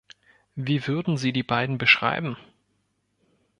[0.55, 2.35] Wie würden Sie die beiden beschreiben?